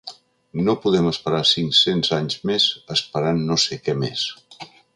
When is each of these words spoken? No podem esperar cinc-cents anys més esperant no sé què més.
No 0.67 0.73
podem 0.85 1.09
esperar 1.09 1.41
cinc-cents 1.49 2.09
anys 2.17 2.39
més 2.51 2.65
esperant 2.97 3.43
no 3.51 3.59
sé 3.65 3.79
què 3.89 3.97
més. 4.05 4.25